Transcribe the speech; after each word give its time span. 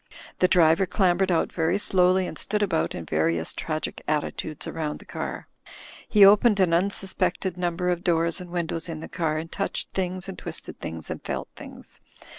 The 0.39 0.47
driver 0.47 0.87
clambered 0.87 1.31
out 1.31 1.51
very 1.53 1.77
slowly, 1.77 2.25
and 2.25 2.35
stood 2.35 2.63
about 2.63 2.95
in 2.95 3.05
various 3.05 3.53
tragic 3.53 4.01
attitudes 4.07 4.65
round 4.65 4.97
the 4.97 5.05
car. 5.05 5.47
He 6.09 6.25
opened 6.25 6.59
an 6.59 6.73
unsuspected 6.73 7.55
number 7.55 7.89
of 7.89 8.03
doors 8.03 8.41
and 8.41 8.49
windows 8.49 8.89
in 8.89 8.99
the 8.99 9.07
car, 9.07 9.37
and 9.37 9.51
touched 9.51 9.91
things 9.91 10.27
and 10.27 10.39
twisted 10.39 10.79
things 10.79 11.11
and 11.11 11.23
felt 11.23 11.49
things. 11.55 11.99